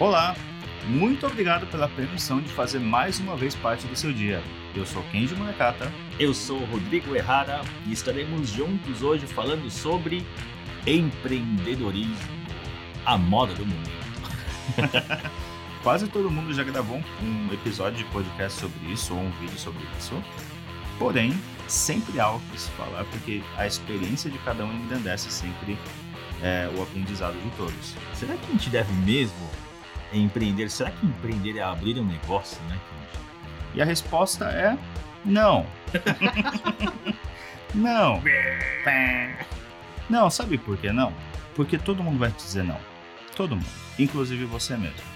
Olá, 0.00 0.34
muito 0.86 1.26
obrigado 1.26 1.66
pela 1.66 1.86
permissão 1.86 2.40
de 2.40 2.48
fazer 2.48 2.78
mais 2.78 3.20
uma 3.20 3.36
vez 3.36 3.54
parte 3.54 3.86
do 3.86 3.94
seu 3.94 4.10
dia. 4.14 4.42
Eu 4.74 4.86
sou 4.86 5.02
Kenji 5.12 5.34
Munekata. 5.34 5.92
Eu 6.18 6.32
sou 6.32 6.58
Rodrigo 6.64 7.14
Errara 7.14 7.60
e 7.86 7.92
estaremos 7.92 8.48
juntos 8.48 9.02
hoje 9.02 9.26
falando 9.26 9.70
sobre 9.70 10.26
empreendedorismo, 10.86 12.16
a 13.04 13.18
moda 13.18 13.52
do 13.52 13.66
mundo. 13.66 13.90
Quase 15.84 16.08
todo 16.08 16.30
mundo 16.30 16.54
já 16.54 16.64
gravou 16.64 17.02
um 17.22 17.52
episódio 17.52 17.98
de 17.98 18.10
podcast 18.10 18.58
sobre 18.58 18.90
isso 18.90 19.14
ou 19.14 19.20
um 19.20 19.30
vídeo 19.32 19.58
sobre 19.58 19.82
isso. 19.98 20.14
Porém, 20.98 21.38
sempre 21.68 22.18
há 22.18 22.24
algo 22.24 22.42
que 22.50 22.58
se 22.58 22.70
falar, 22.70 23.04
porque 23.04 23.42
a 23.54 23.66
experiência 23.66 24.30
de 24.30 24.38
cada 24.38 24.64
um 24.64 24.72
engrandece 24.72 25.30
sempre 25.30 25.76
é, 26.42 26.70
o 26.74 26.82
aprendizado 26.82 27.34
de 27.34 27.50
todos. 27.50 27.94
Será 28.14 28.34
que 28.34 28.46
a 28.46 28.52
gente 28.52 28.70
deve 28.70 28.90
mesmo 28.94 29.50
empreender? 30.18 30.70
Será 30.70 30.90
que 30.90 31.06
empreender 31.06 31.58
é 31.58 31.62
abrir 31.62 31.98
um 31.98 32.04
negócio, 32.04 32.60
né? 32.64 32.78
E 33.74 33.80
a 33.80 33.84
resposta 33.84 34.46
é 34.46 34.76
não. 35.24 35.66
não. 37.74 38.22
Não, 40.08 40.30
sabe 40.30 40.58
por 40.58 40.76
que 40.76 40.90
não? 40.90 41.12
Porque 41.54 41.78
todo 41.78 42.02
mundo 42.02 42.18
vai 42.18 42.30
te 42.30 42.36
dizer 42.36 42.64
não. 42.64 42.78
Todo 43.36 43.54
mundo, 43.54 43.68
inclusive 43.98 44.44
você 44.44 44.76
mesmo. 44.76 45.10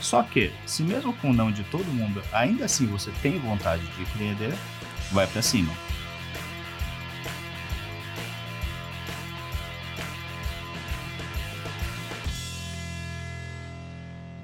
Só 0.00 0.22
que, 0.22 0.52
se 0.66 0.82
mesmo 0.82 1.12
com 1.14 1.30
o 1.30 1.32
não 1.32 1.50
de 1.50 1.64
todo 1.64 1.84
mundo, 1.86 2.22
ainda 2.32 2.64
assim 2.64 2.86
você 2.86 3.10
tem 3.22 3.38
vontade 3.38 3.84
de 3.86 4.02
empreender, 4.02 4.54
vai 5.12 5.26
para 5.26 5.42
cima. 5.42 5.72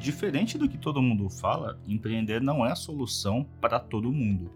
Diferente 0.04 0.58
do 0.58 0.68
que 0.68 0.76
todo 0.76 1.00
mundo 1.00 1.30
fala, 1.30 1.80
empreender 1.88 2.38
não 2.42 2.64
é 2.64 2.72
a 2.72 2.74
solução 2.74 3.46
para 3.58 3.80
todo 3.80 4.12
mundo. 4.12 4.50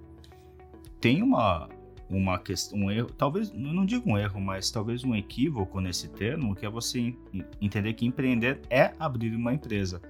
Tem 1.01 1.23
uma 1.23 1.71
uma 2.11 2.39
questão, 2.39 2.79
um 2.79 2.91
erro, 2.91 3.09
talvez, 3.17 3.51
não 3.51 3.87
digo 3.87 4.11
um 4.11 4.19
erro, 4.19 4.39
mas 4.41 4.71
talvez 4.71 5.05
um 5.05 5.15
equívoco 5.15 5.81
nesse 5.81 6.09
termo, 6.09 6.55
que 6.55 6.67
é 6.67 6.69
você 6.69 7.15
entender 7.63 7.95
que 7.95 8.05
empreender 8.05 8.61
é 8.69 8.93
abrir 8.99 9.35
uma 9.35 9.55
empresa. 9.55 10.03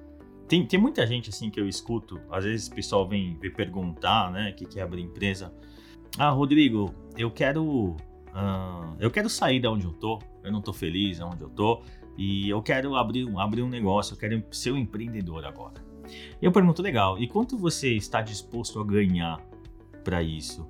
Tem, 0.49 0.67
tem 0.67 0.81
muita 0.81 1.07
gente 1.07 1.31
assim 1.31 1.51
que 1.51 1.61
eu 1.61 1.69
escuto, 1.69 2.21
às 2.33 2.43
vezes 2.43 2.67
o 2.67 2.75
pessoal 2.75 3.09
vem 3.09 3.39
me 3.41 3.51
perguntar, 3.51 4.33
né, 4.33 4.51
que, 4.51 4.65
que 4.65 4.81
é 4.81 4.83
abrir 4.83 5.03
empresa. 5.03 5.55
Ah, 6.19 6.31
Rodrigo, 6.31 6.93
eu 7.17 7.31
quero, 7.31 7.65
uh, 7.65 8.97
eu 8.99 9.11
quero 9.11 9.31
sair 9.31 9.61
da 9.61 9.71
onde 9.71 9.85
eu 9.85 9.93
tô, 9.93 10.19
eu 10.43 10.51
não 10.51 10.61
tô 10.61 10.73
feliz 10.73 11.21
onde 11.21 11.43
eu 11.43 11.51
tô, 11.51 11.83
e 12.19 12.51
eu 12.51 12.61
quero 12.61 12.97
abrir, 12.97 13.33
abrir 13.39 13.63
um 13.63 13.69
negócio, 13.69 14.15
eu 14.15 14.19
quero 14.19 14.43
ser 14.51 14.73
um 14.73 14.77
empreendedor 14.77 15.45
agora. 15.45 15.81
Eu 16.43 16.51
pergunto, 16.51 16.83
legal, 16.83 17.17
e 17.17 17.29
quanto 17.29 17.57
você 17.57 17.95
está 17.95 18.21
disposto 18.21 18.81
a 18.81 18.85
ganhar 18.85 19.41
para 20.03 20.21
isso? 20.21 20.69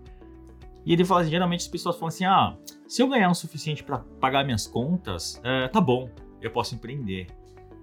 E 0.84 0.92
ele 0.92 1.06
fala 1.06 1.22
assim, 1.22 1.30
geralmente 1.30 1.60
as 1.60 1.68
pessoas 1.68 1.96
falam 1.96 2.08
assim, 2.08 2.26
ah, 2.26 2.54
se 2.86 3.02
eu 3.02 3.08
ganhar 3.08 3.30
o 3.30 3.34
suficiente 3.34 3.82
para 3.82 3.98
pagar 4.20 4.44
minhas 4.44 4.66
contas, 4.66 5.40
é, 5.42 5.68
tá 5.68 5.80
bom, 5.80 6.10
eu 6.42 6.50
posso 6.50 6.74
empreender. 6.74 7.26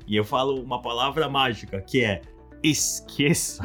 E 0.07 0.15
eu 0.15 0.23
falo 0.23 0.61
uma 0.61 0.79
palavra 0.79 1.27
mágica, 1.27 1.81
que 1.81 2.03
é 2.03 2.21
esqueça. 2.61 3.63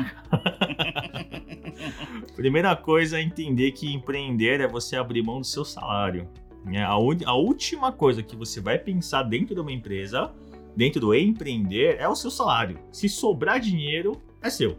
Primeira 2.34 2.74
coisa 2.74 3.18
é 3.18 3.22
entender 3.22 3.72
que 3.72 3.92
empreender 3.92 4.60
é 4.60 4.68
você 4.68 4.96
abrir 4.96 5.22
mão 5.22 5.40
do 5.40 5.46
seu 5.46 5.64
salário. 5.64 6.26
É, 6.66 6.82
a, 6.82 6.90
a 6.90 7.34
última 7.34 7.92
coisa 7.92 8.22
que 8.22 8.36
você 8.36 8.60
vai 8.60 8.78
pensar 8.78 9.22
dentro 9.22 9.54
de 9.54 9.60
uma 9.60 9.72
empresa, 9.72 10.30
dentro 10.76 11.00
do 11.00 11.14
empreender, 11.14 11.96
é 11.98 12.08
o 12.08 12.14
seu 12.14 12.30
salário. 12.30 12.78
Se 12.92 13.08
sobrar 13.08 13.60
dinheiro, 13.60 14.20
é 14.42 14.50
seu. 14.50 14.76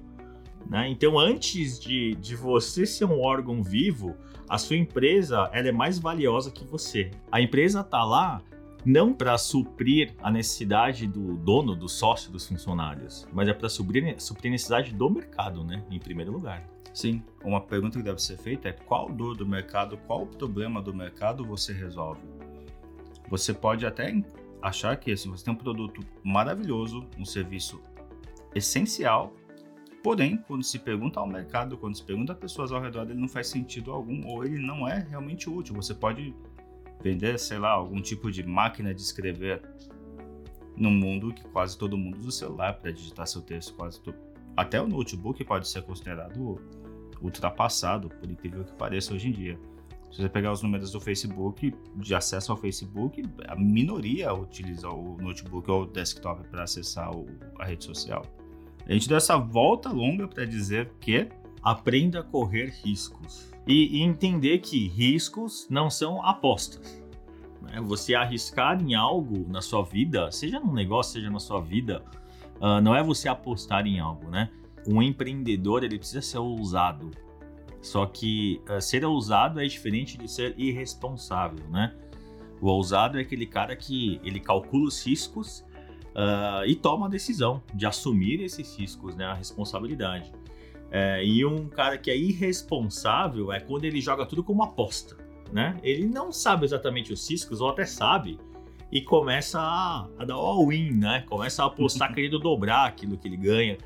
Né? 0.70 0.88
Então, 0.90 1.18
antes 1.18 1.80
de, 1.80 2.16
de 2.16 2.36
você 2.36 2.86
ser 2.86 3.06
um 3.06 3.20
órgão 3.20 3.64
vivo, 3.64 4.16
a 4.48 4.58
sua 4.58 4.78
empresa 4.78 5.50
ela 5.54 5.70
é 5.70 5.72
mais 5.72 5.98
valiosa 5.98 6.52
que 6.52 6.64
você. 6.64 7.12
A 7.32 7.42
empresa 7.42 7.82
está 7.82 8.04
lá 8.04 8.42
não 8.86 9.14
para 9.14 9.38
suprir 9.38 10.14
a 10.22 10.32
necessidade 10.32 11.08
do 11.08 11.38
dono, 11.38 11.76
do 11.76 11.88
sócio, 11.88 12.32
dos 12.32 12.48
funcionários, 12.48 13.28
mas 13.32 13.48
é 13.48 13.54
para 13.54 13.70
suprir, 13.70 14.16
suprir 14.20 14.50
a 14.50 14.54
necessidade 14.54 14.94
do 14.94 15.10
mercado, 15.10 15.64
né? 15.64 15.84
Em 15.90 16.00
primeiro 16.00 16.32
lugar. 16.32 16.68
Sim, 16.94 17.24
uma 17.44 17.62
pergunta 17.62 17.98
que 17.98 18.04
deve 18.04 18.22
ser 18.22 18.38
feita 18.38 18.70
é 18.70 18.74
qual 18.74 19.10
dor 19.10 19.36
do 19.36 19.46
mercado, 19.46 19.98
qual 20.06 20.26
problema 20.26 20.82
do 20.82 20.94
mercado 20.94 21.46
você 21.46 21.72
resolve? 21.72 22.22
Você 23.30 23.54
pode 23.54 23.86
até 23.86 24.14
achar 24.62 24.96
que 24.98 25.12
assim, 25.12 25.30
você 25.30 25.46
tem 25.46 25.54
um 25.54 25.58
produto 25.58 26.02
maravilhoso, 26.24 27.08
um 27.18 27.26
serviço 27.26 27.82
essencial 28.54 29.34
Porém, 30.04 30.38
quando 30.48 30.64
se 30.64 30.80
pergunta 30.80 31.20
ao 31.20 31.28
mercado, 31.28 31.78
quando 31.78 31.96
se 31.96 32.04
pergunta 32.04 32.34
a 32.34 32.36
pessoas 32.36 32.72
ao 32.72 32.82
redor, 32.82 33.04
ele 33.04 33.20
não 33.20 33.28
faz 33.28 33.48
sentido 33.48 33.92
algum 33.92 34.28
ou 34.28 34.44
ele 34.44 34.58
não 34.58 34.88
é 34.88 35.06
realmente 35.08 35.48
útil. 35.48 35.76
Você 35.76 35.94
pode 35.94 36.34
vender, 37.02 37.38
sei 37.38 37.60
lá, 37.60 37.70
algum 37.70 38.02
tipo 38.02 38.32
de 38.32 38.44
máquina 38.44 38.94
de 38.94 39.02
escrever 39.02 39.62
num 40.76 40.92
mundo 40.92 41.32
que 41.32 41.44
quase 41.50 41.78
todo 41.78 41.98
mundo 41.98 42.18
usa 42.18 42.30
o 42.30 42.32
celular 42.32 42.74
para 42.74 42.92
digitar 42.92 43.28
seu 43.28 43.42
texto, 43.42 43.76
quase 43.76 44.02
to... 44.02 44.14
até 44.58 44.82
o 44.82 44.88
notebook 44.88 45.44
pode 45.44 45.68
ser 45.68 45.84
considerado 45.84 46.60
ultrapassado, 47.22 48.10
por 48.10 48.30
incrível 48.30 48.64
que 48.64 48.74
pareça 48.74 49.14
hoje 49.14 49.30
em 49.30 49.32
dia. 49.32 49.60
Se 50.12 50.22
você 50.22 50.28
pegar 50.28 50.52
os 50.52 50.62
números 50.62 50.92
do 50.92 51.00
Facebook, 51.00 51.74
de 51.96 52.14
acesso 52.14 52.52
ao 52.52 52.58
Facebook, 52.58 53.24
a 53.48 53.56
minoria 53.56 54.34
utiliza 54.34 54.90
o 54.90 55.18
notebook 55.18 55.72
ou 55.72 55.84
o 55.84 55.86
desktop 55.86 56.46
para 56.50 56.64
acessar 56.64 57.16
o, 57.16 57.26
a 57.58 57.66
rede 57.66 57.86
social. 57.86 58.26
A 58.86 58.92
gente 58.92 59.08
deu 59.08 59.18
essa 59.18 59.38
volta 59.38 59.90
longa 59.90 60.28
para 60.28 60.44
dizer 60.44 60.92
que 61.00 61.30
aprenda 61.64 62.20
a 62.20 62.24
correr 62.24 62.74
riscos 62.84 63.52
e, 63.66 64.00
e 64.00 64.02
entender 64.02 64.60
que 64.60 64.88
riscos 64.90 65.68
não 65.70 65.90
são 65.90 66.26
apostas. 66.26 67.02
Né? 67.62 67.80
Você 67.82 68.16
arriscar 68.16 68.82
em 68.82 68.96
algo 68.96 69.48
na 69.48 69.62
sua 69.62 69.84
vida, 69.84 70.30
seja 70.32 70.60
num 70.60 70.74
negócio, 70.74 71.14
seja 71.14 71.30
na 71.30 71.40
sua 71.40 71.62
vida, 71.62 72.04
uh, 72.58 72.82
não 72.82 72.96
é 72.96 73.02
você 73.02 73.30
apostar 73.30 73.86
em 73.86 74.00
algo, 74.00 74.30
né? 74.30 74.50
Um 74.88 75.02
empreendedor 75.02 75.84
ele 75.84 75.98
precisa 75.98 76.22
ser 76.22 76.38
ousado. 76.38 77.12
Só 77.82 78.06
que 78.06 78.62
uh, 78.70 78.82
ser 78.82 79.04
ousado 79.06 79.60
é 79.60 79.66
diferente 79.66 80.18
de 80.18 80.28
ser 80.30 80.54
irresponsável, 80.58 81.68
né? 81.70 81.96
O 82.62 82.68
ousado 82.68 83.18
é 83.18 83.22
aquele 83.22 83.48
cara 83.48 83.76
que 83.76 84.22
ele 84.24 84.40
calcula 84.40 84.88
os 84.88 85.04
riscos 85.06 85.66
uh, 86.12 86.64
e 86.66 86.76
toma 86.76 87.08
a 87.08 87.10
decisão 87.10 87.62
de 87.74 87.86
assumir 87.88 88.42
esses 88.42 88.78
riscos, 88.78 89.16
né, 89.16 89.26
a 89.26 89.34
responsabilidade. 89.34 90.32
É, 90.92 91.24
e 91.26 91.46
um 91.46 91.70
cara 91.70 91.98
que 91.98 92.12
é 92.12 92.18
irresponsável 92.18 93.52
é 93.52 93.62
quando 93.62 93.86
ele 93.86 94.02
joga 94.02 94.26
tudo 94.26 94.44
como 94.44 94.62
aposta, 94.62 95.16
né? 95.52 95.80
Ele 95.82 96.06
não 96.06 96.34
sabe 96.34 96.66
exatamente 96.66 97.14
os 97.14 97.30
riscos, 97.30 97.62
ou 97.62 97.70
até 97.70 97.86
sabe, 97.86 98.38
e 98.92 99.00
começa 99.02 99.58
a, 99.58 100.06
a 100.20 100.26
dar 100.26 100.34
all-in, 100.34 100.92
né? 100.92 101.24
Começa 101.30 101.64
a 101.64 101.68
apostar 101.68 102.12
querendo 102.14 102.38
dobrar 102.40 102.88
aquilo 102.88 103.18
que 103.18 103.26
ele 103.26 103.38
ganha. 103.38 103.78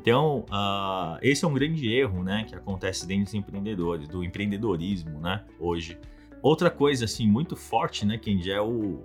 Então, 0.00 0.44
uh, 0.48 1.18
esse 1.20 1.44
é 1.44 1.48
um 1.48 1.52
grande 1.52 1.92
erro, 1.92 2.22
né? 2.22 2.44
Que 2.44 2.54
acontece 2.54 3.04
dentro 3.04 3.24
dos 3.24 3.34
empreendedores, 3.34 4.06
do 4.06 4.22
empreendedorismo, 4.22 5.18
né? 5.18 5.44
Hoje. 5.58 5.98
Outra 6.40 6.70
coisa, 6.70 7.04
assim, 7.04 7.26
muito 7.26 7.56
forte, 7.56 8.06
né, 8.06 8.16
Kendi, 8.16 8.52
é 8.52 8.60
o, 8.60 9.02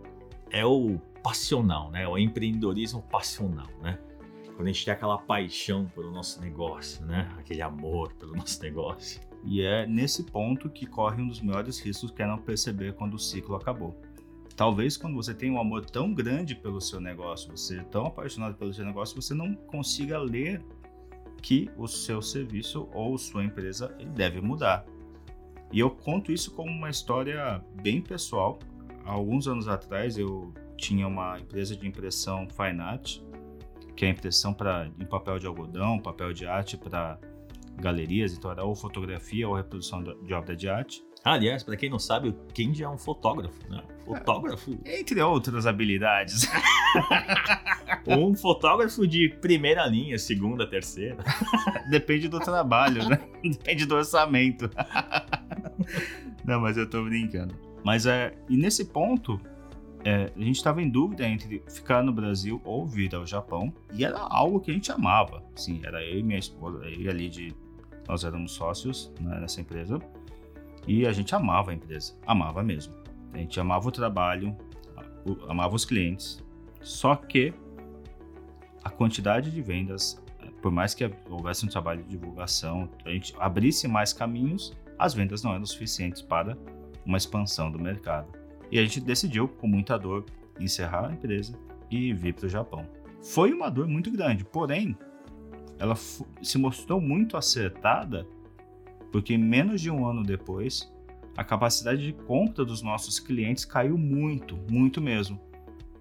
é 0.52 0.64
o 0.64 1.00
passional, 1.24 1.90
né? 1.90 2.08
O 2.08 2.16
empreendedorismo 2.16 3.02
passional, 3.02 3.66
né? 3.82 3.98
Quando 4.56 4.68
a 4.68 4.72
gente 4.72 4.86
tem 4.86 4.94
aquela 4.94 5.18
paixão 5.18 5.88
pelo 5.96 6.12
nosso 6.12 6.40
negócio, 6.40 7.03
né? 7.08 7.28
Aquele 7.40 7.64
amor 7.64 8.14
pelo 8.14 8.34
nosso 8.38 8.62
negócio. 8.62 9.20
E 9.44 9.64
é 9.64 9.88
nesse 9.88 10.22
ponto 10.22 10.70
que 10.70 10.86
corre 10.86 11.24
um 11.24 11.28
dos 11.28 11.42
maiores 11.42 11.80
riscos 11.80 12.12
que 12.12 12.22
é 12.22 12.28
não 12.28 12.38
perceber 12.38 12.94
quando 12.94 13.16
o 13.16 13.20
ciclo 13.20 13.56
acabou. 13.56 14.00
Talvez 14.56 14.96
quando 14.96 15.16
você 15.16 15.34
tem 15.34 15.50
um 15.50 15.59
amor 15.59 15.84
tão 15.84 16.14
grande 16.14 16.53
pelo 16.53 16.79
seu 16.79 17.02
negócio, 17.02 17.50
você 17.50 17.79
é 17.79 17.84
tão 17.84 18.06
apaixonado 18.06 18.53
pelo 18.53 18.72
seu 18.72 18.85
negócio, 18.85 19.20
você 19.20 19.34
não 19.34 19.56
consiga 19.56 20.20
ler 20.20 20.64
que 21.43 21.69
o 21.78 21.87
seu 21.87 22.22
serviço 22.22 22.87
ou 22.93 23.17
sua 23.17 23.43
empresa 23.43 23.90
deve 24.16 24.40
mudar. 24.40 24.85
E 25.72 25.79
eu 25.79 25.91
conto 25.91 26.31
isso 26.31 26.51
como 26.51 26.72
uma 26.72 26.90
história 26.90 27.61
bem 27.81 28.01
pessoal. 28.01 28.57
Há 29.05 29.11
alguns 29.11 29.47
anos 29.47 29.67
atrás 29.67 30.17
eu 30.17 30.53
tinha 30.78 31.05
uma 31.05 31.37
empresa 31.37 31.75
de 31.75 31.85
impressão 31.85 32.47
Fine 32.49 32.79
Art, 32.79 33.19
que 33.95 34.05
é 34.05 34.09
impressão 34.09 34.53
para 34.53 34.90
em 34.99 35.05
papel 35.05 35.37
de 35.37 35.45
algodão, 35.45 35.99
papel 35.99 36.31
de 36.31 36.47
arte 36.47 36.78
para 36.78 37.19
galerias, 37.75 38.34
então 38.34 38.49
era 38.49 38.63
ou 38.63 38.73
fotografia 38.73 39.47
ou 39.47 39.55
reprodução 39.55 40.01
de 40.01 40.34
obra 40.34 40.55
de 40.55 40.69
arte. 40.69 41.03
Ah, 41.25 41.34
aliás, 41.34 41.63
para 41.63 41.75
quem 41.75 41.90
não 41.90 41.99
sabe, 41.99 42.29
o 42.29 42.34
Kenji 42.53 42.84
é 42.84 42.90
um 42.90 42.97
fotógrafo, 42.97 43.57
né? 43.69 43.81
Fotógrafo. 44.05 44.78
É, 44.84 44.99
entre 44.99 45.22
outras 45.22 45.66
habilidades. 45.66 46.47
um 48.08 48.35
fotógrafo 48.35 49.08
de 49.08 49.29
primeira 49.41 49.85
linha, 49.85 50.17
segunda, 50.17 50.67
terceira. 50.67 51.17
Depende 51.90 52.28
do 52.28 52.40
trabalho, 52.40 53.08
né? 53.08 53.20
Depende 53.44 53.85
do 53.85 53.96
orçamento. 53.96 54.70
não, 56.46 56.61
mas 56.61 56.78
eu 56.78 56.90
tô 56.90 57.03
brincando. 57.03 57.55
Mas 57.84 58.05
é, 58.05 58.34
e 58.50 58.58
nesse 58.58 58.85
ponto, 58.85 59.40
é, 60.05 60.32
a 60.35 60.40
gente 60.40 60.58
estava 60.58 60.82
em 60.82 60.90
dúvida 60.90 61.28
entre 61.28 61.64
ficar 61.67 62.03
no 62.03 62.11
Brasil 62.11 62.61
ou 62.64 62.85
vir 62.85 63.14
ao 63.16 63.26
Japão. 63.26 63.73
E 63.94 64.03
era 64.03 64.20
algo 64.20 64.59
que 64.59 64.72
a 64.72 64.73
gente 64.73 64.91
amava. 64.91 65.44
Sim, 65.55 65.82
era 65.84 66.03
eu 66.03 66.20
e 66.20 66.23
minha 66.23 66.40
esposa, 66.40 66.84
eu 66.85 67.02
e 67.02 67.09
a 67.09 67.14
Lid, 67.14 67.55
nós 68.08 68.23
éramos 68.23 68.52
sócios 68.52 69.11
né, 69.20 69.40
nessa 69.40 69.61
empresa. 69.61 70.00
E 70.85 71.08
a 71.08 71.14
gente 71.14 71.34
amava 71.34 71.72
a 71.72 71.73
empresa, 71.73 72.14
amava 72.26 72.61
mesmo. 72.61 72.94
A 73.34 73.38
gente 73.38 73.58
amava 73.59 73.88
o 73.88 73.91
trabalho, 73.91 74.55
amava 75.47 75.76
os 75.76 75.85
clientes. 75.85 76.44
Só 76.82 77.16
que 77.16 77.53
a 78.84 78.90
quantidade 78.90 79.50
de 79.52 79.62
vendas, 79.62 80.22
por 80.62 80.72
mais 80.72 80.94
que 80.94 81.09
houvesse 81.30 81.66
um 81.66 81.70
trabalho 81.70 82.03
de 82.03 82.09
divulgação, 82.09 82.90
a 83.06 83.09
gente 83.09 83.34
abrisse 83.40 83.88
mais 83.88 84.14
caminhos, 84.14 84.74
as 84.97 85.14
vendas 85.14 85.44
não 85.44 85.53
eram 85.53 85.66
suficientes 85.66 86.22
para 86.22 86.58
uma 87.06 87.18
expansão 87.18 87.72
do 87.72 87.80
mercado. 87.80 88.28
E 88.72 88.80
a 88.80 88.84
gente 88.84 89.00
decidiu, 89.00 89.47
com 89.47 89.68
muita 89.68 89.97
dor, 89.97 90.26
encerrar 90.59 91.09
a 91.09 91.14
empresa 91.14 91.58
e 91.90 92.14
vir 92.14 92.34
para 92.34 92.46
o 92.46 92.50
Japão. 92.50 92.88
Foi 93.22 93.53
uma 93.53 93.70
dor 93.70 93.88
muito 93.88 94.12
grande, 94.12 94.44
porém, 94.44 94.97
ela 95.79 95.96
se 95.96 96.58
mostrou 96.58 97.00
muito 97.00 97.38
acertada, 97.38 98.28
porque 99.12 99.38
menos 99.38 99.82
de 99.82 99.90
um 99.90 100.06
ano 100.06 100.24
depois, 100.24 100.91
a 101.36 101.44
capacidade 101.44 102.06
de 102.06 102.14
compra 102.14 102.64
dos 102.64 102.82
nossos 102.82 103.20
clientes 103.20 103.66
caiu 103.66 103.97
muito, 103.97 104.58
muito 104.70 105.02
mesmo. 105.02 105.40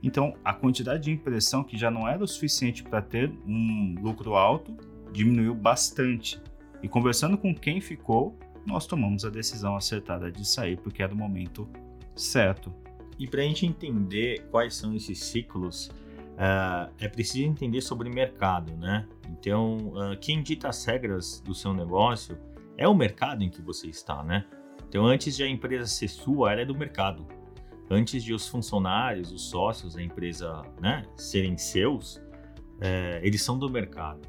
Então, 0.02 0.34
a 0.44 0.52
quantidade 0.52 1.04
de 1.04 1.12
impressão 1.12 1.62
que 1.62 1.76
já 1.76 1.90
não 1.90 2.08
era 2.08 2.22
o 2.22 2.26
suficiente 2.26 2.82
para 2.82 3.00
ter 3.00 3.32
um 3.46 3.94
lucro 4.00 4.34
alto 4.34 4.76
diminuiu 5.12 5.54
bastante. 5.54 6.40
E 6.82 6.88
conversando 6.88 7.38
com 7.38 7.54
quem 7.54 7.80
ficou, 7.80 8.36
nós 8.66 8.86
tomamos 8.86 9.24
a 9.24 9.30
decisão 9.30 9.76
acertada 9.76 10.30
de 10.30 10.44
sair 10.44 10.76
porque 10.76 11.02
era 11.02 11.14
o 11.14 11.16
momento 11.16 11.68
certo. 12.16 12.74
E 13.18 13.26
para 13.26 13.42
a 13.42 13.44
gente 13.44 13.64
entender 13.64 14.46
quais 14.50 14.74
são 14.74 14.94
esses 14.94 15.22
ciclos, 15.22 15.86
uh, 16.32 16.92
é 16.98 17.08
preciso 17.08 17.44
entender 17.44 17.80
sobre 17.80 18.10
mercado, 18.10 18.76
né? 18.76 19.06
Então, 19.28 19.76
uh, 19.94 20.16
quem 20.20 20.42
dita 20.42 20.68
as 20.68 20.84
regras 20.84 21.40
do 21.40 21.54
seu 21.54 21.72
negócio 21.72 22.36
é 22.76 22.88
o 22.88 22.94
mercado 22.94 23.44
em 23.44 23.50
que 23.50 23.62
você 23.62 23.86
está, 23.86 24.24
né? 24.24 24.44
Então, 24.88 25.06
antes 25.06 25.36
de 25.36 25.42
a 25.42 25.48
empresa 25.48 25.86
ser 25.86 26.08
sua, 26.08 26.52
ela 26.52 26.62
é 26.62 26.64
do 26.64 26.74
mercado. 26.74 27.26
Antes 27.92 28.24
de 28.24 28.32
os 28.32 28.48
funcionários, 28.48 29.30
os 29.30 29.50
sócios 29.50 29.94
da 29.94 30.02
empresa 30.02 30.62
né, 30.80 31.04
serem 31.14 31.58
seus, 31.58 32.22
é, 32.80 33.20
eles 33.22 33.42
são 33.42 33.58
do 33.58 33.68
mercado. 33.68 34.22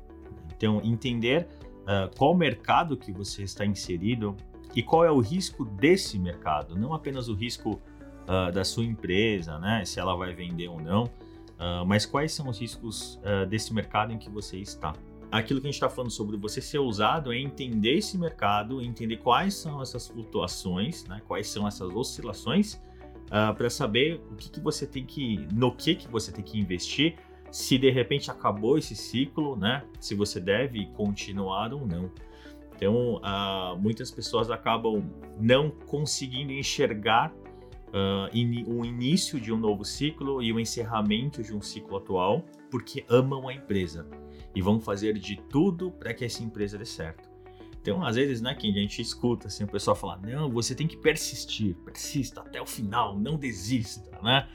Então, 0.53 0.81
entender 0.83 1.47
uh, 1.83 2.13
qual 2.17 2.35
mercado 2.35 2.97
que 2.97 3.09
você 3.09 3.43
está 3.43 3.65
inserido 3.65 4.35
e 4.75 4.83
qual 4.83 5.05
é 5.05 5.11
o 5.11 5.21
risco 5.21 5.63
desse 5.63 6.19
mercado, 6.19 6.75
não 6.75 6.93
apenas 6.93 7.29
o 7.29 7.33
risco 7.33 7.79
uh, 8.27 8.51
da 8.51 8.65
sua 8.65 8.83
empresa, 8.83 9.57
né, 9.59 9.85
se 9.85 9.97
ela 9.97 10.13
vai 10.13 10.33
vender 10.33 10.67
ou 10.67 10.81
não, 10.81 11.05
uh, 11.05 11.85
mas 11.87 12.05
quais 12.05 12.33
são 12.33 12.49
os 12.49 12.59
riscos 12.59 13.17
desse 13.49 13.73
mercado 13.73 14.11
em 14.11 14.17
que 14.17 14.29
você 14.29 14.57
está. 14.57 14.93
Aquilo 15.31 15.61
que 15.61 15.67
a 15.67 15.71
gente 15.71 15.75
está 15.75 15.89
falando 15.89 16.11
sobre 16.11 16.35
você 16.35 16.59
ser 16.61 16.79
usado 16.79 17.31
é 17.31 17.37
entender 17.37 17.97
esse 17.97 18.17
mercado, 18.17 18.81
entender 18.81 19.17
quais 19.17 19.53
são 19.53 19.81
essas 19.81 20.05
flutuações, 20.09 21.05
né, 21.05 21.21
quais 21.25 21.47
são 21.47 21.65
essas 21.65 21.89
oscilações, 21.95 22.77
para 23.57 23.69
saber 23.69 24.21
o 24.31 24.35
que, 24.35 24.49
que 24.49 24.59
você 24.59 24.85
tem 24.85 25.05
que, 25.05 25.47
no 25.53 25.75
que, 25.75 25.95
que 25.95 26.07
você 26.07 26.31
tem 26.31 26.43
que 26.43 26.59
investir 26.59 27.15
se 27.53 27.77
de 27.77 27.91
repente 27.91 28.31
acabou 28.31 28.79
esse 28.79 28.95
ciclo, 28.95 29.55
né? 29.55 29.83
Se 29.99 30.15
você 30.15 30.39
deve 30.39 30.87
continuar 30.87 31.71
ou 31.71 31.85
não. 31.85 32.11
Então, 32.75 33.17
uh, 33.17 33.79
muitas 33.79 34.09
pessoas 34.09 34.49
acabam 34.49 35.03
não 35.39 35.69
conseguindo 35.69 36.51
enxergar 36.51 37.31
uh, 37.89 38.27
in, 38.33 38.63
o 38.67 38.83
início 38.83 39.39
de 39.39 39.53
um 39.53 39.57
novo 39.57 39.85
ciclo 39.85 40.41
e 40.41 40.51
o 40.51 40.59
encerramento 40.59 41.43
de 41.43 41.55
um 41.55 41.61
ciclo 41.61 41.97
atual, 41.97 42.43
porque 42.71 43.05
amam 43.07 43.47
a 43.47 43.53
empresa 43.53 44.07
e 44.55 44.61
vão 44.61 44.79
fazer 44.79 45.13
de 45.19 45.37
tudo 45.47 45.91
para 45.91 46.11
que 46.11 46.25
essa 46.25 46.43
empresa 46.43 46.75
dê 46.75 46.85
certo. 46.85 47.32
Então, 47.83 48.01
às 48.01 48.15
vezes, 48.15 48.41
né, 48.41 48.55
que 48.55 48.69
a 48.69 48.71
gente 48.71 49.01
escuta 49.01 49.47
assim, 49.47 49.65
o 49.65 49.67
pessoal 49.67 49.93
falar: 49.93 50.17
não, 50.21 50.49
você 50.49 50.73
tem 50.73 50.87
que 50.87 50.95
persistir, 50.95 51.75
persista 51.83 52.39
até 52.39 52.61
o 52.61 52.65
final, 52.65 53.19
não 53.19 53.35
desista, 53.35 54.17
né? 54.23 54.47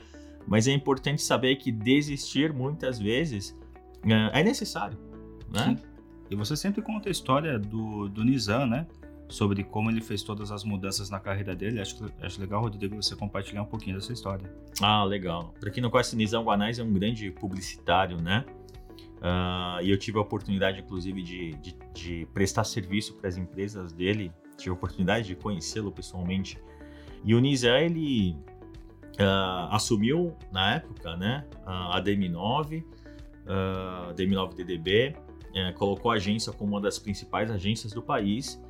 Mas 0.47 0.67
é 0.67 0.71
importante 0.71 1.21
saber 1.21 1.57
que 1.57 1.71
desistir 1.71 2.51
muitas 2.51 2.97
vezes 2.97 3.55
é, 4.03 4.39
é 4.39 4.43
necessário, 4.43 4.97
né? 5.47 5.77
Sim. 5.77 5.89
E 6.31 6.35
você 6.35 6.57
sempre 6.57 6.81
conta 6.81 7.07
a 7.07 7.11
história 7.11 7.59
do, 7.59 8.09
do 8.09 8.23
Nizam, 8.23 8.65
né? 8.65 8.87
Sobre 9.27 9.63
como 9.63 9.91
ele 9.91 10.01
fez 10.01 10.23
todas 10.23 10.51
as 10.51 10.63
mudanças 10.63 11.11
na 11.11 11.19
carreira 11.19 11.55
dele. 11.55 11.79
Acho, 11.79 12.03
acho 12.23 12.41
legal, 12.41 12.61
Rodrigo, 12.61 12.95
você 12.95 13.15
compartilhar 13.15 13.61
um 13.61 13.67
pouquinho 13.67 13.95
dessa 13.95 14.11
história. 14.11 14.51
Ah, 14.81 15.03
legal. 15.03 15.53
Para 15.59 15.69
quem 15.69 15.83
não 15.83 15.91
conhece, 15.91 16.15
Nizam 16.15 16.43
Guanais 16.43 16.79
é 16.79 16.83
um 16.83 16.91
grande 16.91 17.29
publicitário, 17.29 18.19
né? 18.19 18.43
Uh, 19.19 19.83
e 19.83 19.91
eu 19.91 19.97
tive 19.97 20.17
a 20.17 20.21
oportunidade, 20.21 20.79
inclusive, 20.79 21.21
de, 21.21 21.51
de, 21.55 21.75
de 21.93 22.27
prestar 22.33 22.63
serviço 22.63 23.15
para 23.15 23.27
as 23.27 23.37
empresas 23.37 23.91
dele. 23.91 24.31
Tive 24.57 24.71
a 24.71 24.73
oportunidade 24.73 25.27
de 25.27 25.35
conhecê-lo 25.35 25.91
pessoalmente. 25.91 26.57
E 27.23 27.35
o 27.35 27.39
Nizam, 27.39 27.77
ele 27.77 28.37
uh, 29.19 29.71
assumiu 29.71 30.35
na 30.51 30.75
época 30.75 31.15
né, 31.17 31.45
a 31.65 32.01
DM9, 32.01 32.83
uh, 32.83 34.13
DM9DDB, 34.13 35.15
uh, 35.15 35.73
colocou 35.77 36.11
a 36.11 36.15
agência 36.15 36.53
como 36.53 36.71
uma 36.71 36.81
das 36.81 36.97
principais 36.97 37.51
agências 37.51 37.91
do 37.91 38.01
país. 38.01 38.61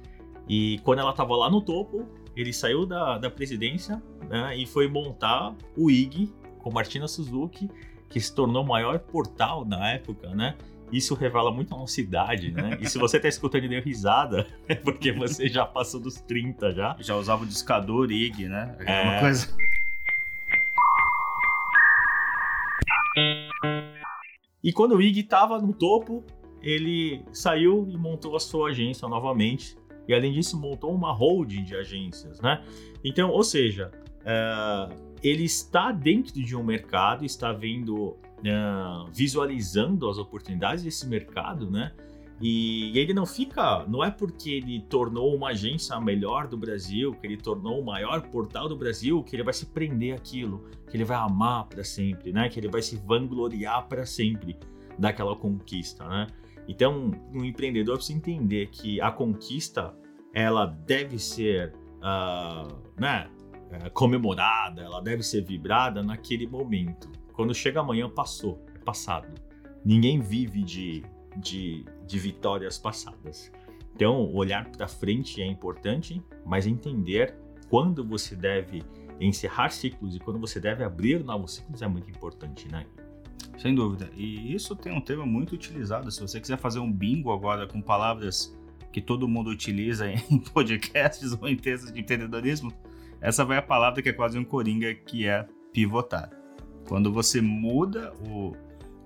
E 0.48 0.80
quando 0.84 1.00
ela 1.00 1.12
estava 1.12 1.36
lá 1.36 1.50
no 1.50 1.62
topo, 1.62 2.08
ele 2.36 2.52
saiu 2.52 2.86
da, 2.86 3.18
da 3.20 3.30
presidência 3.30 4.02
né, 4.28 4.58
e 4.58 4.66
foi 4.66 4.88
montar 4.88 5.56
o 5.78 5.92
IG 5.92 6.34
com 6.60 6.72
Martina 6.72 7.08
Suzuki, 7.08 7.70
que 8.10 8.20
se 8.20 8.34
tornou 8.34 8.64
o 8.64 8.68
maior 8.68 9.00
portal 9.00 9.66
na 9.66 9.92
época, 9.92 10.30
né? 10.34 10.56
Isso 10.92 11.14
revela 11.14 11.52
muito 11.52 11.74
a 11.76 11.78
nossa 11.78 12.02
idade, 12.02 12.52
né? 12.52 12.78
E 12.82 12.90
se 12.90 12.98
você 12.98 13.18
está 13.18 13.30
escutando 13.30 13.66
e 13.66 13.70
deu 13.70 13.82
risada, 13.82 14.48
é 14.68 14.74
porque 14.74 15.12
você 15.12 15.48
já 15.48 15.66
passou 15.66 16.00
dos 16.00 16.16
30 16.16 16.74
já. 16.74 16.96
Já 17.00 17.16
usava 17.16 17.44
o 17.44 17.46
discador 17.46 18.12
IG, 18.12 18.48
né? 18.48 18.76
É 18.80 19.04
uma 19.04 19.20
coisa. 19.20 19.56
E 24.64 24.74
quando 24.74 24.96
o 24.96 25.02
Ig 25.02 25.20
estava 25.20 25.60
no 25.60 25.74
topo, 25.74 26.24
ele 26.62 27.24
saiu 27.32 27.88
e 27.90 27.98
montou 27.98 28.36
a 28.36 28.40
sua 28.40 28.70
agência 28.70 29.08
novamente. 29.08 29.78
E 30.08 30.14
além 30.14 30.34
disso, 30.34 30.60
montou 30.60 30.94
uma 30.94 31.12
holding 31.14 31.64
de 31.64 31.76
agências, 31.76 32.42
né? 32.42 32.64
Então, 33.04 33.30
ou 33.30 33.44
seja, 33.44 33.92
uh, 34.30 34.94
ele 35.24 35.44
está 35.44 35.92
dentro 35.92 36.34
de 36.34 36.56
um 36.56 36.64
mercado, 36.64 37.26
está 37.26 37.52
vendo, 37.52 38.12
uh, 38.12 39.10
visualizando 39.12 40.10
as 40.10 40.18
oportunidades 40.18 40.84
desse 40.84 41.08
mercado, 41.08 41.70
né? 41.70 41.92
E, 42.42 42.98
ele 42.98 43.14
não 43.14 43.26
fica, 43.26 43.86
não 43.86 44.02
é 44.02 44.10
porque 44.10 44.52
ele 44.52 44.80
tornou 44.90 45.36
uma 45.36 45.50
agência 45.50 45.96
a 45.96 46.00
melhor 46.00 46.48
do 46.48 46.58
Brasil, 46.58 47.12
que 47.14 47.28
ele 47.28 47.36
tornou 47.36 47.82
o 47.82 47.86
maior 47.86 48.22
portal 48.30 48.70
do 48.70 48.78
Brasil, 48.78 49.22
que 49.24 49.36
ele 49.36 49.44
vai 49.44 49.54
se 49.54 49.66
prender 49.66 50.16
aquilo, 50.16 50.64
que 50.90 50.96
ele 50.96 51.04
vai 51.04 51.18
amar 51.18 51.66
para 51.66 51.84
sempre, 51.84 52.32
né? 52.32 52.48
Que 52.48 52.60
ele 52.60 52.70
vai 52.70 52.82
se 52.82 52.96
vangloriar 52.96 53.88
para 53.88 54.06
sempre 54.06 54.56
daquela 54.98 55.36
conquista, 55.36 56.08
né? 56.08 56.28
Então, 56.68 57.12
um 57.34 57.44
empreendedor 57.44 57.96
precisa 57.96 58.18
entender 58.18 58.68
que 58.68 59.02
a 59.02 59.12
conquista 59.12 59.94
ela 60.34 60.66
deve 60.66 61.18
ser, 61.18 61.74
uh, 61.98 62.72
né? 62.96 63.28
Uh, 63.72 63.90
comemorada, 63.92 64.82
ela 64.82 65.02
deve 65.02 65.24
ser 65.24 65.42
vibrada 65.44 66.02
naquele 66.02 66.48
momento. 66.48 67.10
Quando 67.34 67.54
chega 67.54 67.80
amanhã, 67.80 68.10
passou, 68.10 68.66
é 68.76 68.80
passado. 68.80 69.28
Ninguém 69.86 70.20
vive 70.20 70.64
de 70.64 71.04
de, 71.38 71.86
de 72.06 72.20
vitórias 72.20 72.78
passadas. 72.78 73.52
Então, 73.96 74.34
olhar 74.34 74.70
para 74.70 74.88
frente 74.88 75.42
é 75.42 75.46
importante, 75.46 76.22
mas 76.46 76.66
entender 76.66 77.36
quando 77.70 78.04
você 78.04 78.36
deve 78.36 78.84
encerrar 79.20 79.70
ciclos 79.70 80.16
e 80.16 80.20
quando 80.20 80.40
você 80.40 80.60
deve 80.60 80.84
abrir 80.84 81.24
novos 81.24 81.56
ciclos 81.56 81.82
é 81.82 81.88
muito 81.88 82.10
importante, 82.10 82.68
né? 82.70 82.86
Sem 83.58 83.76
dúvida. 83.76 84.10
E 84.16 84.54
isso 84.54 84.76
tem 84.76 84.94
um 84.94 85.02
termo 85.02 85.26
muito 85.26 85.54
utilizado. 85.54 86.10
Se 86.10 86.22
você 86.22 86.40
quiser 86.40 86.58
fazer 86.58 86.80
um 86.80 86.92
bingo 86.92 87.32
agora 87.32 87.68
com 87.68 87.82
palavras 87.82 88.58
que 88.92 89.02
todo 89.02 89.28
mundo 89.28 89.50
utiliza 89.50 90.08
em 90.10 90.40
podcasts 90.40 91.34
ou 91.34 91.48
em 91.48 91.58
textos 91.58 91.92
de 91.92 92.00
empreendedorismo, 92.00 92.72
essa 93.22 93.44
vai 93.44 93.58
a 93.58 93.62
palavra 93.62 94.02
que 94.02 94.10
é 94.10 94.14
quase 94.14 94.38
um 94.38 94.44
coringa, 94.44 94.94
que 94.94 95.28
é 95.28 95.48
pivotar. 95.74 96.30
Quando 96.88 97.12
você 97.12 97.42
muda 97.42 98.14
o, 98.28 98.54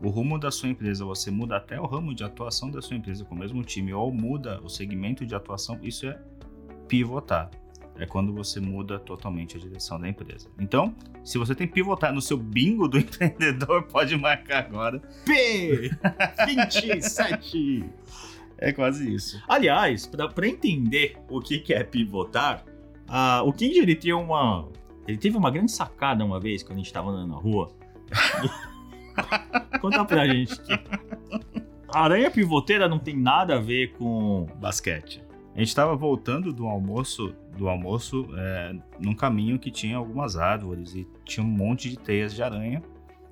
o 0.02 0.10
rumo 0.10 0.40
da 0.40 0.52
sua 0.52 0.70
empresa, 0.70 1.04
você 1.04 1.32
muda 1.32 1.58
até 1.58 1.80
o 1.80 1.86
ramo 1.86 2.14
de 2.14 2.24
atuação 2.24 2.72
da 2.72 2.82
sua 2.82 2.96
empresa 2.96 3.26
com 3.26 3.36
o 3.36 3.38
mesmo 3.38 3.62
time, 3.64 3.94
ou 3.94 4.14
muda 4.14 4.62
o 4.64 4.70
segmento 4.70 5.26
de 5.26 5.36
atuação, 5.36 5.78
isso 5.82 6.08
é 6.08 6.18
pivotar. 6.88 7.50
É 7.96 8.08
quando 8.08 8.34
você 8.34 8.60
muda 8.60 8.98
totalmente 8.98 9.56
a 9.56 9.60
direção 9.60 10.00
da 10.00 10.10
empresa. 10.10 10.50
Então, 10.60 10.96
se 11.24 11.38
você 11.38 11.54
tem 11.54 11.68
pivotar 11.68 12.12
no 12.12 12.22
seu 12.22 12.38
bingo 12.38 12.88
do 12.88 12.98
empreendedor, 12.98 13.84
pode 13.84 14.18
marcar 14.18 14.66
agora. 14.66 15.00
P27! 15.26 17.88
é 18.58 18.72
quase 18.72 19.14
isso. 19.14 19.40
Aliás, 19.48 20.08
para 20.08 20.48
entender 20.48 21.18
o 21.30 21.40
que, 21.42 21.60
que 21.60 21.72
é 21.74 21.84
pivotar, 21.84 22.66
uh, 23.14 23.48
o 23.48 23.54
King 23.54 23.78
ele 23.78 23.96
tinha 23.96 24.18
uma, 24.18 24.68
Ele 25.08 25.18
teve 25.18 25.38
uma 25.38 25.52
grande 25.52 25.72
sacada 25.72 26.26
uma 26.26 26.40
vez 26.40 26.64
quando 26.64 26.80
a 26.80 26.82
gente 26.82 26.92
tava 26.92 27.12
andando 27.12 27.30
na 27.30 27.38
rua. 27.38 27.72
Conta 29.80 30.04
pra 30.04 30.28
gente 30.28 30.60
que 30.62 30.74
aranha 31.94 32.32
pivoteira 32.32 32.90
não 32.90 32.98
tem 32.98 33.16
nada 33.16 33.56
a 33.56 33.60
ver 33.60 33.94
com 33.94 34.48
Basquete. 34.56 35.24
A 35.56 35.60
gente 35.60 35.68
estava 35.68 35.96
voltando 35.96 36.52
do 36.52 36.66
almoço, 36.66 37.36
do 37.56 37.70
almoço, 37.70 38.28
é, 38.36 38.76
num 39.00 39.14
caminho 39.14 39.60
que 39.60 39.70
tinha 39.70 39.98
algumas 39.98 40.36
árvores 40.36 40.96
e 40.96 41.08
tinha 41.24 41.46
um 41.46 41.50
monte 41.50 41.90
de 41.90 41.98
teias 41.98 42.34
de 42.34 42.42
aranha 42.42 42.82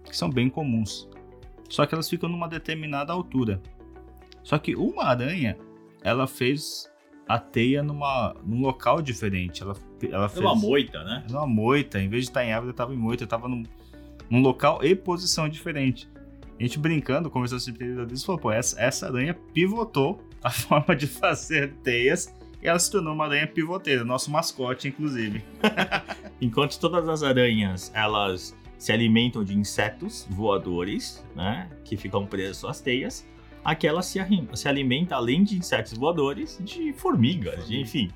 que 0.04 0.16
são 0.16 0.30
bem 0.30 0.48
comuns. 0.50 1.10
Só 1.68 1.86
que 1.86 1.96
elas 1.96 2.10
ficam 2.10 2.30
numa 2.30 2.48
determinada 2.48 3.12
altura. 3.12 3.62
Só 4.44 4.58
que 4.60 4.76
uma 4.76 5.06
aranha, 5.06 5.58
ela 6.04 6.28
fez 6.28 6.92
a 7.28 7.40
teia 7.40 7.82
numa, 7.82 8.36
num 8.46 8.62
local 8.62 9.02
diferente. 9.02 9.62
Ela, 9.64 9.76
ela 10.04 10.26
É 10.26 10.30
fez 10.30 10.42
uma 10.42 10.56
moita, 10.56 11.04
né? 11.04 11.24
numa 11.30 11.48
moita. 11.48 12.02
Em 12.02 12.10
vez 12.10 12.24
de 12.24 12.30
estar 12.30 12.44
em 12.44 12.52
árvore, 12.52 12.72
estava 12.72 12.94
em 12.94 12.98
moita. 12.98 13.24
Estava 13.24 13.48
num, 13.48 13.64
num 14.30 14.42
local 14.42 14.84
e 14.84 14.96
posição 14.96 15.48
diferente. 15.48 16.10
A 16.60 16.64
gente 16.64 16.78
brincando, 16.78 17.30
conversando 17.30 17.60
sobre 17.60 17.84
empreendedorismo, 17.86 18.26
falou, 18.26 18.42
pô, 18.42 18.52
essa, 18.52 18.80
essa 18.80 19.08
aranha 19.08 19.34
pivotou 19.54 20.22
a 20.44 20.50
forma 20.52 20.96
de 20.96 21.08
fazer 21.08 21.74
teias 21.84 22.34
e 22.62 22.68
ela 22.68 22.78
se 22.78 22.92
tornou 22.92 23.14
uma 23.14 23.26
aranha 23.26 23.48
pivoteira, 23.48 24.04
nosso 24.04 24.30
mascote, 24.30 24.88
inclusive. 24.88 25.44
Enquanto 26.40 26.80
todas 26.80 27.10
as 27.10 27.24
aranhas, 27.24 27.92
elas 27.96 28.56
se 28.78 28.92
alimentam 28.92 29.44
de 29.44 29.58
insetos 29.58 30.28
voadores, 30.30 31.26
né? 31.36 31.70
Que 31.84 31.98
ficam 31.98 32.26
presos 32.26 32.64
às 32.66 32.80
teias. 32.80 33.28
Aquela 33.64 34.02
se, 34.02 34.20
se 34.54 34.68
alimenta, 34.68 35.16
além 35.16 35.44
de 35.44 35.58
insetos 35.58 35.94
voadores, 35.94 36.60
de 36.64 36.94
formigas, 36.94 37.68
de, 37.68 37.80
enfim, 37.80 38.10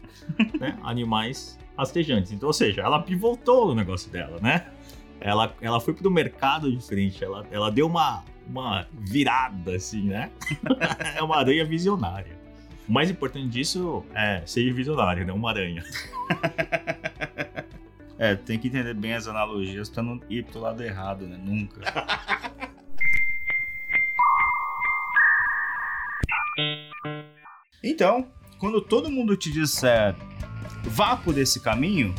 né? 0.59 0.77
animais 0.83 1.59
rastejantes. 1.77 2.31
Então, 2.31 2.47
ou 2.47 2.53
seja, 2.53 2.81
ela 2.81 2.99
pivotou 3.01 3.71
o 3.71 3.75
negócio 3.75 4.11
dela, 4.11 4.39
né? 4.41 4.65
Ela, 5.19 5.53
ela 5.61 5.79
foi 5.79 5.93
para 5.93 6.07
o 6.07 6.11
mercado 6.11 6.71
diferente, 6.75 7.23
ela, 7.23 7.45
ela 7.51 7.71
deu 7.71 7.87
uma, 7.87 8.23
uma 8.47 8.87
virada, 8.93 9.75
assim, 9.75 10.03
né? 10.03 10.31
é 11.15 11.21
uma 11.21 11.37
aranha 11.37 11.63
visionária. 11.63 12.35
O 12.87 12.91
mais 12.91 13.09
importante 13.09 13.47
disso 13.47 14.03
é 14.13 14.41
ser 14.45 14.71
visionário, 14.73 15.25
não 15.25 15.35
uma 15.35 15.49
aranha. 15.49 15.83
É, 18.17 18.33
tem 18.33 18.57
que 18.57 18.69
entender 18.69 18.93
bem 18.93 19.13
as 19.13 19.27
analogias 19.27 19.89
pra 19.89 20.01
não 20.01 20.19
ir 20.29 20.45
pro 20.45 20.61
lado 20.61 20.81
errado, 20.81 21.27
né? 21.27 21.37
Nunca. 21.37 21.81
Então, 27.85 28.25
quando 28.57 28.81
todo 28.81 29.11
mundo 29.11 29.37
te 29.37 29.51
disser 29.51 30.15
vá 30.85 31.15
por 31.15 31.37
esse 31.37 31.59
caminho, 31.59 32.15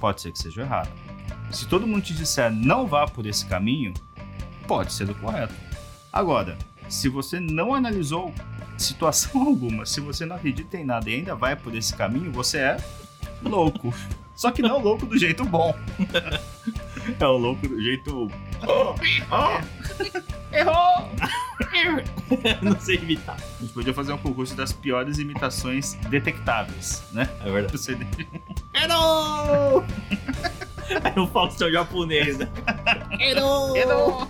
pode 0.00 0.22
ser 0.22 0.32
que 0.32 0.38
seja 0.38 0.62
errado. 0.62 0.88
Se 1.50 1.68
todo 1.68 1.86
mundo 1.86 2.02
te 2.02 2.14
disser 2.14 2.50
não 2.50 2.86
vá 2.86 3.06
por 3.06 3.26
esse 3.26 3.44
caminho, 3.44 3.92
pode 4.66 4.94
ser 4.94 5.10
o 5.10 5.14
correto. 5.14 5.52
Agora, 6.10 6.56
se 6.88 7.10
você 7.10 7.38
não 7.38 7.74
analisou 7.74 8.32
situação 8.78 9.42
alguma, 9.46 9.84
se 9.84 10.00
você 10.00 10.24
não 10.24 10.36
acredita 10.36 10.78
em 10.78 10.84
nada 10.86 11.10
e 11.10 11.16
ainda 11.16 11.34
vai 11.36 11.54
por 11.54 11.74
esse 11.74 11.94
caminho, 11.94 12.32
você 12.32 12.56
é 12.56 12.76
louco. 13.42 13.92
Só 14.34 14.50
que 14.50 14.62
não 14.62 14.80
louco 14.80 15.04
do 15.04 15.18
jeito 15.18 15.44
bom. 15.44 15.74
É 17.18 17.26
o 17.26 17.36
louco 17.36 17.66
do 17.66 17.80
jeito. 17.82 18.30
Errou! 20.52 21.08
não 22.62 22.78
sei 22.80 22.96
imitar. 22.96 23.36
A 23.36 23.62
gente 23.62 23.72
podia 23.72 23.94
fazer 23.94 24.12
um 24.12 24.18
concurso 24.18 24.54
das 24.54 24.72
piores 24.72 25.18
imitações 25.18 25.94
detectáveis, 26.08 27.02
né? 27.12 27.28
É 27.44 27.50
verdade. 27.50 27.72
Você... 27.72 27.98
Errou! 28.74 29.84
É 31.14 31.20
o 31.20 31.24
Faustão 31.28 31.70
japonês, 31.70 32.36
né? 32.36 32.48
Errou! 33.20 33.76
Errou! 33.76 34.28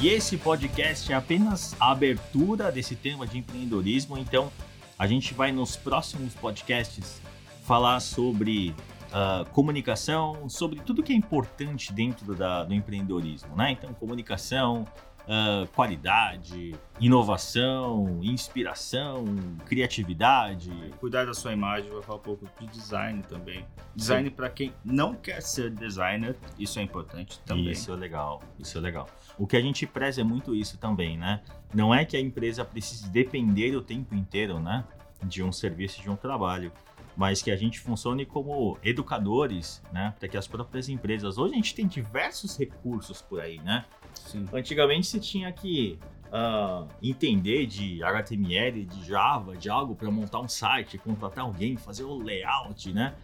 E 0.00 0.08
esse 0.10 0.36
podcast 0.36 1.12
é 1.12 1.16
apenas 1.16 1.74
a 1.80 1.90
abertura 1.90 2.70
desse 2.70 2.94
tema 2.94 3.26
de 3.26 3.38
empreendedorismo, 3.38 4.16
então 4.16 4.52
a 4.96 5.08
gente 5.08 5.34
vai 5.34 5.50
nos 5.50 5.74
próximos 5.74 6.34
podcasts 6.34 7.20
falar 7.66 7.98
sobre 7.98 8.72
ah, 9.12 9.44
comunicação, 9.52 10.48
sobre 10.48 10.80
tudo 10.80 11.02
que 11.02 11.12
é 11.12 11.16
importante 11.16 11.92
dentro 11.92 12.34
da- 12.34 12.64
do 12.64 12.74
empreendedorismo, 12.74 13.54
né? 13.56 13.72
Então, 13.72 13.92
comunicação, 13.94 14.84
ah, 15.28 15.66
qualidade, 15.74 16.74
inovação, 17.00 18.18
inspiração, 18.22 19.24
criatividade. 19.66 20.70
Cuidar 21.00 21.26
da 21.26 21.34
sua 21.34 21.52
imagem, 21.52 21.90
vai 21.90 22.02
falar 22.02 22.18
um 22.18 22.22
pouco 22.22 22.46
de 22.60 22.66
design 22.68 23.22
também. 23.28 23.64
Design 23.94 24.30
para 24.30 24.48
quem 24.50 24.72
não 24.84 25.14
quer 25.14 25.40
ser 25.42 25.70
designer, 25.70 26.36
isso 26.58 26.78
é 26.78 26.82
importante 26.82 27.40
também. 27.40 27.70
Isso 27.70 27.92
é 27.92 27.96
legal, 27.96 28.42
isso 28.58 28.76
é 28.78 28.80
legal. 28.80 29.06
O 29.38 29.46
que 29.46 29.56
a 29.56 29.60
gente 29.60 29.86
preza 29.86 30.20
é 30.20 30.24
muito 30.24 30.54
isso 30.54 30.78
também, 30.78 31.16
né? 31.16 31.40
Não 31.74 31.94
é 31.94 32.04
que 32.04 32.16
a 32.16 32.20
empresa 32.20 32.64
precise 32.64 33.08
depender 33.10 33.76
o 33.76 33.82
tempo 33.82 34.14
inteiro, 34.14 34.58
né? 34.58 34.84
De 35.22 35.42
um 35.42 35.52
serviço, 35.52 36.00
de 36.00 36.08
um 36.10 36.16
trabalho. 36.16 36.72
Mas 37.18 37.42
que 37.42 37.50
a 37.50 37.56
gente 37.56 37.80
funcione 37.80 38.24
como 38.24 38.78
educadores, 38.80 39.82
né? 39.92 40.14
Para 40.20 40.28
que 40.28 40.36
as 40.36 40.46
próprias 40.46 40.88
empresas. 40.88 41.36
Hoje 41.36 41.54
a 41.54 41.56
gente 41.56 41.74
tem 41.74 41.84
diversos 41.84 42.56
recursos 42.56 43.20
por 43.20 43.40
aí, 43.40 43.58
né? 43.58 43.84
Sim. 44.14 44.46
Antigamente 44.52 45.08
você 45.08 45.18
tinha 45.18 45.50
que 45.50 45.98
ah, 46.30 46.86
entender 47.02 47.66
de 47.66 48.04
HTML, 48.04 48.84
de 48.84 49.04
Java, 49.04 49.56
de 49.56 49.68
algo 49.68 49.96
para 49.96 50.08
montar 50.12 50.38
um 50.38 50.46
site, 50.46 50.96
contratar 50.96 51.44
alguém, 51.44 51.76
fazer 51.76 52.04
o 52.04 52.18
layout, 52.22 52.92
né? 52.92 53.16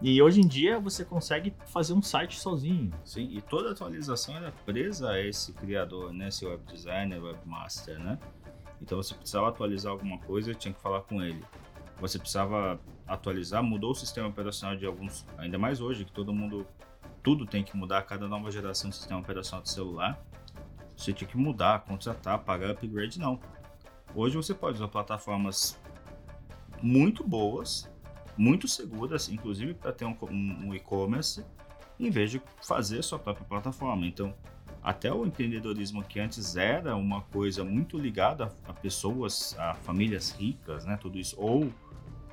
E 0.00 0.22
hoje 0.22 0.40
em 0.40 0.46
dia 0.46 0.78
você 0.78 1.04
consegue 1.04 1.52
fazer 1.66 1.92
um 1.92 2.00
site 2.00 2.38
sozinho. 2.38 2.92
Sim, 3.04 3.28
e 3.32 3.42
toda 3.42 3.72
atualização 3.72 4.36
era 4.36 4.52
presa 4.64 5.10
a 5.10 5.20
esse 5.20 5.52
criador, 5.54 6.12
né? 6.12 6.28
Esse 6.28 6.46
web 6.46 6.62
designer, 6.72 7.20
webmaster, 7.20 7.98
né? 7.98 8.16
Então 8.80 8.96
você 8.96 9.12
precisava 9.12 9.48
atualizar 9.48 9.90
alguma 9.90 10.18
coisa, 10.18 10.54
tinha 10.54 10.72
que 10.72 10.80
falar 10.80 11.00
com 11.02 11.20
ele. 11.20 11.44
Você 12.00 12.18
precisava 12.18 12.80
atualizar, 13.06 13.62
mudou 13.62 13.90
o 13.90 13.94
sistema 13.94 14.28
operacional 14.28 14.76
de 14.76 14.86
alguns, 14.86 15.26
ainda 15.36 15.58
mais 15.58 15.80
hoje 15.80 16.04
que 16.04 16.12
todo 16.12 16.32
mundo 16.32 16.66
tudo 17.22 17.44
tem 17.44 17.62
que 17.62 17.76
mudar, 17.76 18.02
cada 18.02 18.26
nova 18.26 18.50
geração 18.50 18.88
de 18.88 18.96
sistema 18.96 19.20
operacional 19.20 19.62
de 19.62 19.70
celular. 19.70 20.18
Você 20.96 21.12
tinha 21.12 21.28
que 21.28 21.36
mudar, 21.36 21.80
contratar, 21.80 22.38
pagar 22.40 22.70
upgrade, 22.70 23.18
não. 23.18 23.38
Hoje 24.14 24.36
você 24.36 24.54
pode 24.54 24.76
usar 24.76 24.88
plataformas 24.88 25.78
muito 26.82 27.22
boas, 27.26 27.90
muito 28.36 28.66
seguras, 28.66 29.28
inclusive 29.28 29.74
para 29.74 29.92
ter 29.92 30.04
um, 30.06 30.16
um- 30.22 30.68
um 30.68 30.74
e-commerce, 30.74 31.44
em 31.98 32.10
vez 32.10 32.30
de 32.30 32.40
fazer 32.62 33.02
sua 33.02 33.18
própria 33.18 33.44
plataforma. 33.46 34.06
Então, 34.06 34.34
até 34.82 35.12
o 35.12 35.26
empreendedorismo 35.26 36.02
que 36.02 36.18
antes 36.20 36.56
era 36.56 36.96
uma 36.96 37.20
coisa 37.22 37.62
muito 37.64 37.98
ligada 37.98 38.52
a 38.66 38.72
pessoas, 38.72 39.54
a 39.58 39.74
famílias 39.74 40.30
ricas, 40.32 40.84
né, 40.84 40.98
tudo 41.00 41.18
isso, 41.18 41.34
ou 41.38 41.70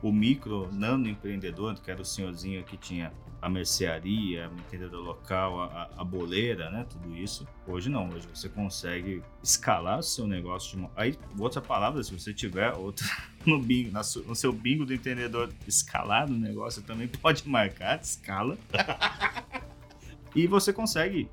o 0.02 0.12
micro 0.12 0.70
nano 0.72 1.08
empreendedor, 1.10 1.76
que 1.80 1.90
era 1.90 2.02
o 2.02 2.06
senhorzinho 2.06 2.64
que 2.64 2.78
tinha 2.78 3.12
a 3.42 3.50
mercearia, 3.50 4.50
o 4.50 4.54
empreendedor 4.60 5.04
local, 5.04 5.62
a, 5.62 5.90
a- 5.98 6.04
boleira, 6.04 6.70
né, 6.72 6.86
tudo 6.90 7.16
isso. 7.16 7.48
Hoje 7.68 7.90
não, 7.90 8.10
hoje 8.10 8.28
você 8.34 8.50
consegue 8.50 9.22
escalar 9.44 10.00
o 10.00 10.04
seu 10.04 10.26
negócio 10.28 10.78
uma... 10.78 10.90
Aí, 10.96 11.18
outra 11.38 11.62
palavra, 11.62 12.02
se 12.04 12.12
você 12.18 12.34
tiver 12.34 12.72
outra 12.74 13.06
no 13.46 13.60
bingo, 13.60 13.92
no 14.26 14.36
seu 14.36 14.52
bingo 14.54 14.86
do 14.86 14.94
empreendedor 14.94 15.52
escalar 15.68 16.28
no 16.30 16.38
negócio, 16.38 16.82
também 16.82 17.08
pode 17.08 17.48
marcar, 17.48 18.00
escala. 18.02 18.58
e 20.36 20.48
você 20.48 20.74
consegue, 20.74 21.30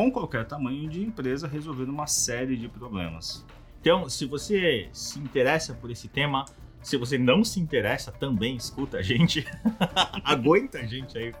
com 0.00 0.10
qualquer 0.10 0.46
tamanho 0.46 0.88
de 0.88 1.02
empresa, 1.02 1.46
resolver 1.46 1.84
uma 1.84 2.06
série 2.06 2.56
de 2.56 2.66
problemas. 2.68 3.44
Então, 3.82 4.08
se 4.08 4.24
você 4.24 4.88
se 4.94 5.18
interessa 5.18 5.74
por 5.74 5.90
esse 5.90 6.08
tema, 6.08 6.46
se 6.82 6.96
você 6.96 7.18
não 7.18 7.44
se 7.44 7.60
interessa, 7.60 8.10
também 8.10 8.56
escuta 8.56 8.96
a 8.96 9.02
gente. 9.02 9.46
Aguenta 10.24 10.78
a 10.78 10.86
gente 10.86 11.18
aí. 11.18 11.34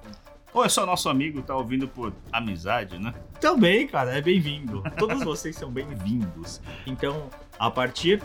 Ou 0.52 0.64
é 0.64 0.68
só 0.68 0.84
nosso 0.84 1.08
amigo, 1.08 1.42
tá 1.42 1.54
ouvindo 1.54 1.86
por 1.86 2.12
amizade, 2.32 2.98
né? 2.98 3.14
Também, 3.40 3.86
cara, 3.86 4.16
é 4.16 4.20
bem-vindo. 4.20 4.82
Todos 4.98 5.22
vocês 5.22 5.54
são 5.54 5.70
bem-vindos. 5.70 6.60
Então, 6.86 7.30
a 7.56 7.70
partir 7.70 8.20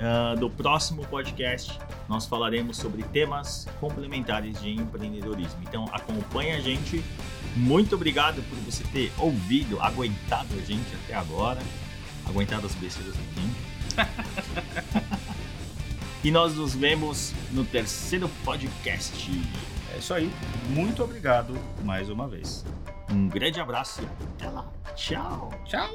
ah, 0.00 0.34
do 0.34 0.50
próximo 0.50 1.06
podcast, 1.06 1.78
nós 2.08 2.26
falaremos 2.26 2.76
sobre 2.76 3.04
temas 3.04 3.68
complementares 3.80 4.60
de 4.60 4.70
empreendedorismo. 4.70 5.60
Então, 5.62 5.88
acompanha 5.92 6.56
a 6.56 6.60
gente. 6.60 7.02
Muito 7.56 7.94
obrigado 7.94 8.42
por 8.48 8.58
você 8.58 8.82
ter 8.92 9.12
ouvido, 9.16 9.80
aguentado 9.80 10.48
a 10.54 10.60
gente 10.60 10.92
até 11.04 11.14
agora. 11.14 11.60
Aguentado 12.26 12.66
as 12.66 12.74
besteiras 12.74 13.14
aqui. 13.14 15.06
e 16.24 16.30
nós 16.32 16.56
nos 16.56 16.74
vemos 16.74 17.32
no 17.52 17.64
terceiro 17.64 18.28
podcast. 18.44 19.30
É 19.94 19.98
isso 19.98 20.14
aí. 20.14 20.30
Muito 20.68 21.02
obrigado 21.02 21.54
mais 21.84 22.08
uma 22.10 22.28
vez. 22.28 22.64
Um 23.10 23.28
grande 23.28 23.60
abraço 23.60 24.02
e 24.02 24.06
até 24.44 24.50
lá. 24.50 24.66
Tchau. 24.94 25.50
Tchau! 25.64 25.90